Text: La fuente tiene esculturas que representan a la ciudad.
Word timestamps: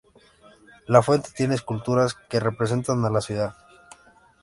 La 0.87 1.03
fuente 1.03 1.29
tiene 1.37 1.53
esculturas 1.53 2.15
que 2.15 2.39
representan 2.39 3.05
a 3.05 3.11
la 3.11 3.21
ciudad. 3.21 3.53